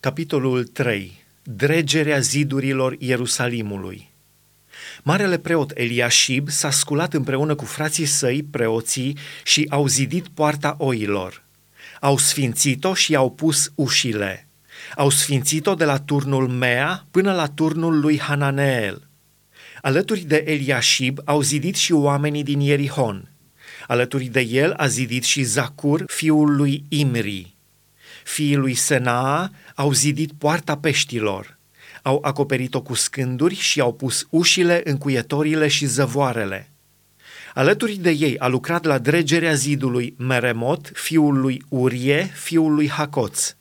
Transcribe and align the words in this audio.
Capitolul 0.00 0.64
3. 0.64 1.24
Dregerea 1.42 2.18
zidurilor 2.18 2.96
Ierusalimului. 2.98 4.10
Marele 5.02 5.38
preot 5.38 5.72
Eliashib 5.74 6.48
s-a 6.48 6.70
sculat 6.70 7.14
împreună 7.14 7.54
cu 7.54 7.64
frații 7.64 8.04
săi, 8.04 8.42
preoții, 8.42 9.18
și 9.44 9.66
au 9.68 9.86
zidit 9.86 10.28
poarta 10.28 10.74
oilor. 10.78 11.44
Au 12.00 12.18
sfințit-o 12.18 12.94
și 12.94 13.14
au 13.14 13.30
pus 13.30 13.72
ușile. 13.74 14.48
Au 14.96 15.10
sfințit-o 15.10 15.74
de 15.74 15.84
la 15.84 15.98
turnul 15.98 16.48
Mea 16.48 17.06
până 17.10 17.32
la 17.32 17.46
turnul 17.46 18.00
lui 18.00 18.18
Hananeel. 18.18 19.08
Alături 19.82 20.20
de 20.20 20.44
Eliashib 20.46 21.18
au 21.24 21.40
zidit 21.40 21.76
și 21.76 21.92
oamenii 21.92 22.42
din 22.42 22.60
Ierihon. 22.60 23.30
Alături 23.86 24.24
de 24.24 24.40
el 24.40 24.72
a 24.72 24.86
zidit 24.86 25.24
și 25.24 25.42
Zacur, 25.42 26.04
fiul 26.06 26.56
lui 26.56 26.84
Imri 26.88 27.55
fiii 28.26 28.56
lui 28.56 28.74
Senaa 28.74 29.50
au 29.74 29.92
zidit 29.92 30.32
poarta 30.38 30.76
peștilor, 30.76 31.58
au 32.02 32.18
acoperit-o 32.22 32.82
cu 32.82 32.94
scânduri 32.94 33.54
și 33.54 33.80
au 33.80 33.92
pus 33.92 34.26
ușile, 34.30 34.80
încuietorile 34.84 35.68
și 35.68 35.86
zăvoarele. 35.86 36.70
Alături 37.54 37.94
de 37.94 38.10
ei 38.10 38.38
a 38.38 38.46
lucrat 38.46 38.84
la 38.84 38.98
dregerea 38.98 39.54
zidului 39.54 40.14
Meremot, 40.18 40.90
fiul 40.94 41.40
lui 41.40 41.62
Urie, 41.68 42.30
fiul 42.34 42.74
lui 42.74 42.88
Hacoț. 42.88 43.56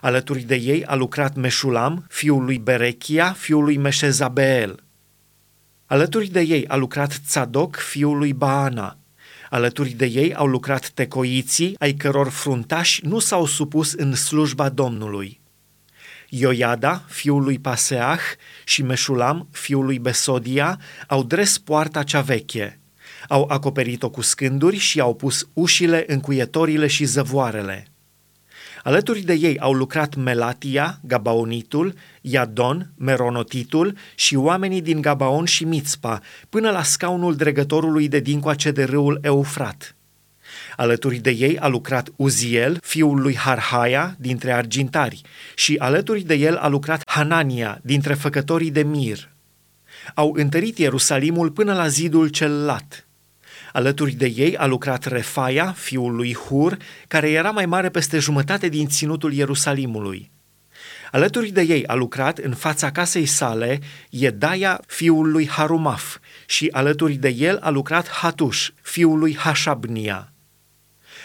Alături 0.00 0.40
de 0.40 0.54
ei 0.54 0.84
a 0.84 0.94
lucrat 0.94 1.34
Meșulam, 1.34 2.04
fiul 2.08 2.44
lui 2.44 2.58
Berechia, 2.58 3.32
fiul 3.32 3.64
lui 3.64 3.76
Meșezabeel. 3.76 4.84
Alături 5.86 6.26
de 6.26 6.40
ei 6.40 6.66
a 6.66 6.76
lucrat 6.76 7.20
Tzadok, 7.26 7.76
fiul 7.76 8.18
lui 8.18 8.32
Baana, 8.32 8.99
Alături 9.50 9.90
de 9.90 10.06
ei 10.06 10.34
au 10.34 10.46
lucrat 10.46 10.88
tecoiții, 10.88 11.74
ai 11.78 11.92
căror 11.92 12.28
fruntași 12.28 13.06
nu 13.06 13.18
s-au 13.18 13.46
supus 13.46 13.92
în 13.92 14.14
slujba 14.14 14.68
Domnului. 14.68 15.40
Ioiada, 16.28 17.04
fiul 17.08 17.42
lui 17.42 17.58
Paseah, 17.58 18.20
și 18.64 18.82
Meșulam, 18.82 19.48
fiul 19.50 19.84
lui 19.84 19.98
Besodia, 19.98 20.80
au 21.06 21.22
dres 21.22 21.58
poarta 21.58 22.02
cea 22.02 22.20
veche. 22.20 22.80
Au 23.28 23.46
acoperit-o 23.48 24.10
cu 24.10 24.20
scânduri 24.20 24.76
și 24.76 25.00
au 25.00 25.14
pus 25.14 25.48
ușile, 25.52 26.04
încuietorile 26.06 26.86
și 26.86 27.04
zăvoarele. 27.04 27.89
Alături 28.82 29.20
de 29.20 29.32
ei 29.32 29.58
au 29.58 29.72
lucrat 29.72 30.14
Melatia, 30.14 30.98
Gabaonitul, 31.06 31.94
Iadon, 32.20 32.92
Meronotitul 32.96 33.96
și 34.14 34.34
oamenii 34.36 34.82
din 34.82 35.00
Gabaon 35.00 35.44
și 35.44 35.64
Mitzpa, 35.64 36.20
până 36.48 36.70
la 36.70 36.82
scaunul 36.82 37.36
dregătorului 37.36 38.08
de 38.08 38.20
dincoace 38.20 38.70
de 38.70 38.84
râul 38.84 39.18
Eufrat. 39.22 39.94
Alături 40.76 41.18
de 41.18 41.30
ei 41.30 41.58
a 41.58 41.66
lucrat 41.66 42.08
Uziel, 42.16 42.78
fiul 42.82 43.20
lui 43.20 43.36
Harhaia, 43.36 44.16
dintre 44.18 44.52
argintari, 44.52 45.20
și 45.54 45.76
alături 45.78 46.20
de 46.20 46.34
el 46.34 46.56
a 46.56 46.68
lucrat 46.68 47.02
Hanania, 47.06 47.80
dintre 47.82 48.14
făcătorii 48.14 48.70
de 48.70 48.82
mir. 48.82 49.28
Au 50.14 50.32
întărit 50.36 50.78
Ierusalimul 50.78 51.50
până 51.50 51.74
la 51.74 51.88
zidul 51.88 52.28
cel 52.28 52.64
lat– 52.64 53.04
Alături 53.72 54.12
de 54.12 54.32
ei 54.36 54.56
a 54.56 54.66
lucrat 54.66 55.04
Refaia, 55.04 55.72
fiul 55.72 56.14
lui 56.14 56.34
Hur, 56.34 56.76
care 57.08 57.30
era 57.30 57.50
mai 57.50 57.66
mare 57.66 57.88
peste 57.88 58.18
jumătate 58.18 58.68
din 58.68 58.88
ținutul 58.88 59.32
Ierusalimului. 59.32 60.30
Alături 61.10 61.50
de 61.50 61.60
ei 61.60 61.86
a 61.86 61.94
lucrat 61.94 62.38
în 62.38 62.54
fața 62.54 62.90
casei 62.90 63.26
sale 63.26 63.78
Iedaia, 64.10 64.80
fiul 64.86 65.30
lui 65.30 65.48
Harumaf, 65.48 66.16
și 66.46 66.68
alături 66.72 67.14
de 67.14 67.28
el 67.28 67.58
a 67.60 67.70
lucrat 67.70 68.08
Hatuș, 68.08 68.70
fiul 68.82 69.18
lui 69.18 69.36
Hashabnia. 69.36 70.32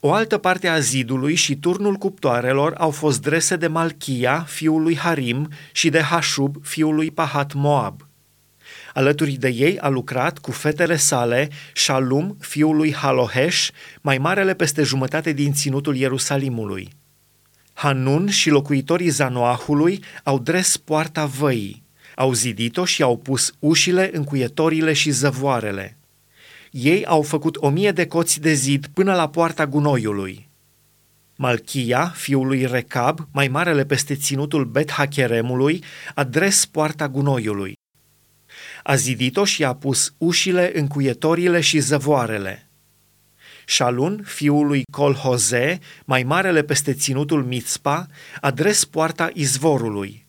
O 0.00 0.12
altă 0.12 0.38
parte 0.38 0.68
a 0.68 0.78
zidului 0.78 1.34
și 1.34 1.56
turnul 1.56 1.94
cuptoarelor 1.94 2.74
au 2.78 2.90
fost 2.90 3.20
drese 3.22 3.56
de 3.56 3.66
Malchia, 3.66 4.44
fiul 4.48 4.82
lui 4.82 4.96
Harim, 4.96 5.48
și 5.72 5.88
de 5.88 6.00
Hashub, 6.00 6.56
fiul 6.62 6.94
lui 6.94 7.10
Pahat 7.10 7.52
Moab. 7.52 8.06
Alături 8.96 9.32
de 9.32 9.48
ei 9.48 9.78
a 9.78 9.88
lucrat 9.88 10.38
cu 10.38 10.50
fetele 10.50 10.96
sale 10.96 11.48
Shalum, 11.74 12.36
fiul 12.40 12.76
lui 12.76 12.94
Halohesh, 12.94 13.68
mai 14.00 14.18
marele 14.18 14.54
peste 14.54 14.82
jumătate 14.82 15.32
din 15.32 15.52
ținutul 15.52 15.96
Ierusalimului. 15.96 16.92
Hanun 17.72 18.28
și 18.28 18.50
locuitorii 18.50 19.08
Zanoahului 19.08 20.04
au 20.22 20.38
dres 20.38 20.76
poarta 20.76 21.24
văii, 21.24 21.82
au 22.14 22.32
zidit-o 22.32 22.84
și 22.84 23.02
au 23.02 23.16
pus 23.16 23.54
ușile, 23.58 24.10
încuietorile 24.12 24.92
și 24.92 25.10
zăvoarele. 25.10 25.96
Ei 26.70 27.04
au 27.04 27.22
făcut 27.22 27.56
o 27.56 27.68
mie 27.68 27.90
de 27.90 28.06
coți 28.06 28.40
de 28.40 28.52
zid 28.52 28.86
până 28.86 29.14
la 29.14 29.28
poarta 29.28 29.66
gunoiului. 29.66 30.48
Malchia, 31.36 32.12
fiul 32.14 32.46
lui 32.46 32.66
Recab, 32.66 33.28
mai 33.32 33.48
marele 33.48 33.84
peste 33.84 34.14
ținutul 34.14 34.64
Bet 34.64 34.90
Hacheremului, 34.90 35.84
a 36.14 36.24
dres 36.24 36.66
poarta 36.66 37.08
gunoiului. 37.08 37.74
A 38.88 38.94
zidit-o 38.94 39.44
și 39.44 39.64
a 39.64 39.74
pus 39.74 40.14
ușile, 40.18 40.78
încuietorile 40.78 41.60
și 41.60 41.78
zăvoarele. 41.78 42.68
Shalun, 43.66 44.22
fiul 44.24 44.66
lui 44.66 44.82
Colhoze, 44.90 45.78
mai 46.04 46.22
marele 46.22 46.62
peste 46.62 46.92
ținutul 46.92 47.44
Mitzpa, 47.44 48.06
a 48.40 48.50
dres 48.50 48.84
poarta 48.84 49.30
izvorului. 49.32 50.26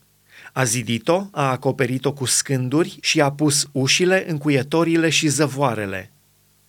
A 0.54 0.64
zidit-o, 0.64 1.28
a 1.32 1.50
acoperit-o 1.52 2.14
cu 2.14 2.26
scânduri 2.26 2.98
și 3.02 3.22
a 3.22 3.32
pus 3.32 3.68
ușile, 3.72 4.30
încuietorile 4.30 5.10
și 5.10 5.28
zăvoarele. 5.28 6.12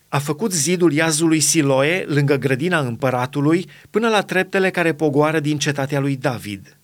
A 0.07 0.19
făcut 0.19 0.51
zidul 0.51 0.93
iazului 0.93 1.39
Siloe 1.39 2.05
lângă 2.07 2.35
grădina 2.35 2.79
împăratului 2.79 3.69
până 3.89 4.09
la 4.09 4.21
treptele 4.21 4.69
care 4.69 4.93
pogoară 4.93 5.39
din 5.39 5.57
cetatea 5.57 5.99
lui 5.99 6.15
David– 6.15 6.73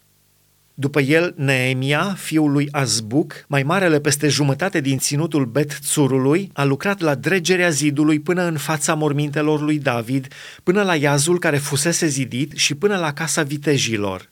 după 0.78 1.02
el, 1.02 1.34
Neemia, 1.38 2.16
fiul 2.18 2.52
lui 2.52 2.68
Azbuc, 2.72 3.46
mai 3.47 3.63
marele 3.63 4.00
peste 4.00 4.28
jumătate 4.28 4.81
din 4.81 4.97
ținutul 4.97 5.46
Bet 5.46 5.80
Țurului, 5.81 6.50
a 6.53 6.63
lucrat 6.63 7.00
la 7.00 7.16
dregerea 7.16 7.69
zidului 7.69 8.19
până 8.19 8.44
în 8.44 8.58
fața 8.58 8.94
mormintelor 8.94 9.62
lui 9.62 9.80
David, 9.80 10.28
până 10.64 10.84
la 10.84 10.96
iazul 10.96 11.40
care 11.40 11.58
fusese 11.58 12.08
zidit 12.08 12.52
și 12.56 12.75
până 12.75 12.97
la 12.97 13.14
casa 13.14 13.44
vitejilor. 13.44 14.30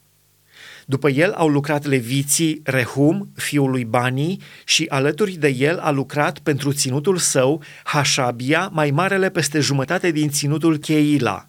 După 0.86 1.10
el 1.10 1.32
au 1.32 1.48
lucrat 1.48 1.86
leviții 1.86 2.62
Rehum, 2.64 3.32
fiul 3.36 3.70
lui 3.70 3.86
Bani, 3.86 4.38
și 4.66 4.86
alături 4.90 5.32
de 5.32 5.48
el 5.48 5.80
a 5.80 5.92
lucrat 5.92 6.40
pentru 6.40 6.72
ținutul 6.72 7.18
său 7.18 7.62
Hașabia, 7.84 8.70
mai 8.74 8.92
marele 8.92 9.30
peste 9.30 9.60
jumătate 9.60 10.12
din 10.12 10.30
ținutul 10.30 10.78
Cheila. 10.78 11.48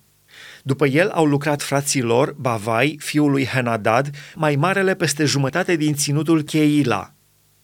După 0.67 0.87
el 0.87 1.11
au 1.11 1.25
lucrat 1.25 1.63
frații 1.63 2.03
lor, 2.03 2.35
Bavai, 2.39 2.97
fiul 3.01 3.31
lui 3.31 3.45
Henadad, 3.45 4.11
mai 4.35 4.57
marele 4.57 4.95
peste 4.95 5.25
jumătate 5.25 5.77
din 5.77 5.95
ținutul 5.95 6.43
Cheila. 6.43 7.13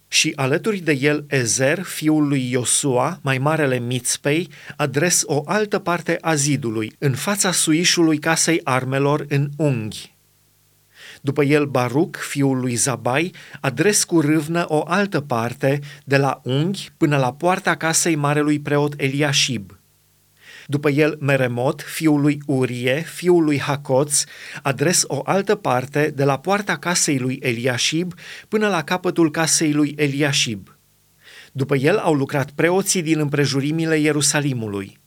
Și 0.09 0.33
alături 0.37 0.78
de 0.78 0.93
el 0.93 1.25
Ezer, 1.28 1.83
fiul 1.83 2.28
lui 2.28 2.50
Iosua, 2.50 3.19
mai 3.22 3.39
marele 3.39 3.78
Mitzpei, 3.78 4.49
adres 4.77 5.22
o 5.27 5.43
altă 5.44 5.78
parte 5.78 6.19
a 6.21 6.34
zidului, 6.34 6.93
în 6.99 7.12
fața 7.15 7.53
suișului 7.53 8.19
casei 8.19 8.60
armelor 8.65 9.25
în 9.28 9.49
unghi. 9.56 10.15
După 11.21 11.44
el 11.44 11.66
Baruc, 11.66 12.16
fiul 12.16 12.60
lui 12.60 12.75
Zabai, 12.75 13.33
adres 13.60 14.05
cu 14.05 14.21
râvnă 14.21 14.65
o 14.69 14.83
altă 14.87 15.21
parte, 15.21 15.81
de 16.05 16.16
la 16.16 16.41
unghi 16.44 16.93
până 16.97 17.16
la 17.16 17.33
poarta 17.33 17.75
casei 17.75 18.15
marelui 18.15 18.60
preot 18.60 18.94
Eliashib– 18.97 19.72
după 20.71 20.91
el 20.91 21.17
Meremot, 21.21 21.83
fiul 21.83 22.21
lui 22.21 22.43
Urie, 22.47 23.05
fiul 23.07 23.45
lui 23.45 23.59
Hacoț, 23.59 24.25
adres 24.63 25.05
o 25.07 25.21
altă 25.25 25.55
parte 25.55 26.13
de 26.15 26.25
la 26.25 26.39
poarta 26.39 26.77
casei 26.77 27.19
lui 27.19 27.39
Eliashib 27.43 28.15
până 28.49 28.69
la 28.69 28.85
capătul 28.85 29.31
casei 29.31 29.73
lui 29.73 29.95
Eliashib. 29.97 30.77
După 31.53 31.77
el 31.77 31.97
au 31.97 32.15
lucrat 32.15 32.51
preoții 32.51 33.03
din 33.03 33.19
împrejurimile 33.19 33.99
Ierusalimului. 33.99 34.99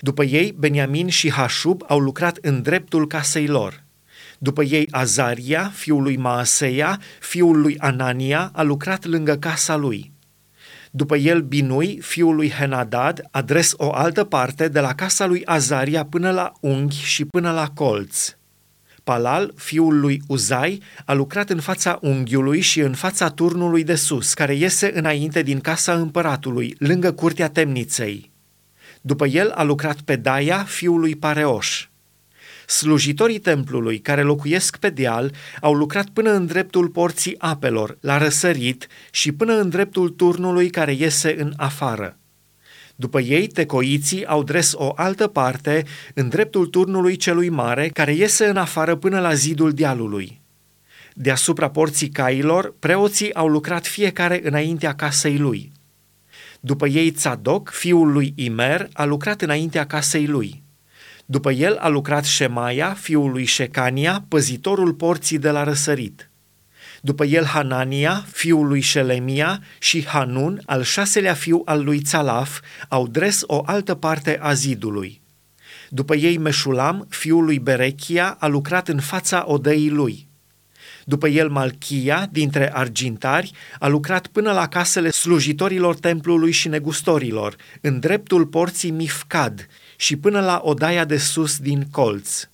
După 0.00 0.24
ei, 0.24 0.54
Beniamin 0.58 1.08
și 1.08 1.30
Hașub 1.30 1.82
au 1.88 1.98
lucrat 1.98 2.38
în 2.40 2.62
dreptul 2.62 3.06
casei 3.06 3.46
lor. 3.46 3.84
După 4.38 4.62
ei, 4.62 4.88
Azaria, 4.90 5.72
fiul 5.74 6.02
lui 6.02 6.16
Maaseia, 6.16 7.00
fiul 7.20 7.60
lui 7.60 7.78
Anania, 7.78 8.50
a 8.54 8.62
lucrat 8.62 9.04
lângă 9.04 9.36
casa 9.36 9.76
lui– 9.76 10.12
după 10.96 11.16
el, 11.16 11.40
Binui, 11.40 11.98
fiul 12.00 12.34
lui 12.34 12.50
Henadad, 12.50 13.22
adres 13.30 13.74
o 13.76 13.92
altă 13.92 14.24
parte 14.24 14.68
de 14.68 14.80
la 14.80 14.94
casa 14.94 15.26
lui 15.26 15.44
Azaria 15.44 16.04
până 16.04 16.30
la 16.30 16.52
unghi 16.60 17.04
și 17.04 17.24
până 17.24 17.52
la 17.52 17.70
colț. 17.74 18.36
Palal, 19.04 19.52
fiul 19.56 20.00
lui 20.00 20.22
Uzai, 20.26 20.82
a 21.04 21.12
lucrat 21.12 21.50
în 21.50 21.60
fața 21.60 21.98
unghiului 22.00 22.60
și 22.60 22.80
în 22.80 22.94
fața 22.94 23.28
turnului 23.28 23.84
de 23.84 23.94
sus, 23.94 24.34
care 24.34 24.54
iese 24.54 24.90
înainte 24.94 25.42
din 25.42 25.60
casa 25.60 25.94
împăratului, 25.94 26.74
lângă 26.78 27.12
curtea 27.12 27.48
temniței. 27.48 28.32
După 29.00 29.26
el 29.26 29.50
a 29.50 29.62
lucrat 29.62 30.00
pe 30.00 30.16
Daia, 30.16 30.64
fiul 30.64 31.00
lui 31.00 31.16
Pareoș. 31.16 31.86
Slujitorii 32.66 33.38
templului 33.38 33.98
care 33.98 34.22
locuiesc 34.22 34.76
pe 34.76 34.90
deal 34.90 35.32
au 35.60 35.74
lucrat 35.74 36.08
până 36.08 36.30
în 36.30 36.46
dreptul 36.46 36.88
porții 36.88 37.34
apelor, 37.38 37.96
la 38.00 38.18
răsărit 38.18 38.86
și 39.10 39.32
până 39.32 39.60
în 39.60 39.68
dreptul 39.68 40.08
turnului 40.08 40.70
care 40.70 40.92
iese 40.92 41.34
în 41.38 41.52
afară. 41.56 42.18
După 42.96 43.20
ei, 43.20 43.46
tecoiții 43.46 44.26
au 44.26 44.42
dres 44.42 44.72
o 44.76 44.92
altă 44.96 45.26
parte 45.26 45.84
în 46.14 46.28
dreptul 46.28 46.66
turnului 46.66 47.16
celui 47.16 47.48
mare 47.48 47.88
care 47.88 48.14
iese 48.14 48.46
în 48.46 48.56
afară 48.56 48.96
până 48.96 49.20
la 49.20 49.34
zidul 49.34 49.72
dealului. 49.72 50.40
Deasupra 51.14 51.70
porții 51.70 52.08
cailor, 52.08 52.74
preoții 52.78 53.34
au 53.34 53.48
lucrat 53.48 53.86
fiecare 53.86 54.40
înaintea 54.44 54.94
casei 54.94 55.38
lui. 55.38 55.72
După 56.60 56.86
ei 56.86 57.10
Tzadok, 57.10 57.68
fiul 57.68 58.12
lui 58.12 58.32
Imer, 58.36 58.88
a 58.92 59.04
lucrat 59.04 59.42
înaintea 59.42 59.86
casei 59.86 60.26
lui. 60.26 60.63
După 61.26 61.52
el 61.52 61.76
a 61.76 61.88
lucrat 61.88 62.24
Shemaia, 62.24 62.96
fiul 63.00 63.30
lui 63.30 63.46
Shecania, 63.46 64.24
păzitorul 64.28 64.92
porții 64.92 65.38
de 65.38 65.50
la 65.50 65.64
răsărit. 65.64 66.30
După 67.00 67.24
el 67.24 67.44
Hanania, 67.44 68.24
fiul 68.32 68.66
lui 68.66 68.80
Shelemia 68.80 69.62
și 69.78 70.06
Hanun, 70.06 70.62
al 70.66 70.82
șaselea 70.82 71.34
fiu 71.34 71.62
al 71.64 71.84
lui 71.84 72.00
Țalaf, 72.00 72.60
au 72.88 73.06
dres 73.06 73.42
o 73.46 73.62
altă 73.66 73.94
parte 73.94 74.38
a 74.42 74.52
zidului. 74.52 75.20
După 75.88 76.14
ei 76.14 76.38
Meșulam, 76.38 77.06
fiul 77.08 77.44
lui 77.44 77.58
Berechia, 77.58 78.36
a 78.40 78.46
lucrat 78.46 78.88
în 78.88 79.00
fața 79.00 79.44
odăii 79.46 79.90
lui. 79.90 80.28
După 81.04 81.28
el 81.28 81.48
Malchia, 81.48 82.28
dintre 82.32 82.74
argintari, 82.74 83.52
a 83.78 83.86
lucrat 83.86 84.26
până 84.26 84.52
la 84.52 84.68
casele 84.68 85.10
slujitorilor 85.10 85.98
templului 85.98 86.50
și 86.50 86.68
negustorilor, 86.68 87.56
în 87.80 88.00
dreptul 88.00 88.46
porții 88.46 88.90
Mifcad 88.90 89.66
și 89.96 90.16
până 90.16 90.40
la 90.40 90.60
odaia 90.64 91.04
de 91.04 91.16
sus 91.16 91.58
din 91.58 91.86
colț. 91.90 92.48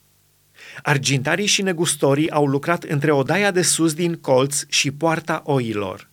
Argintarii 0.83 1.47
și 1.47 1.63
negustorii 1.63 2.31
au 2.31 2.47
lucrat 2.47 2.83
între 2.83 3.13
odaia 3.13 3.51
de 3.51 3.63
sus 3.63 3.95
din 3.95 4.15
colț 4.15 4.63
și 4.69 4.91
poarta 4.91 5.43
oilor. 5.45 6.10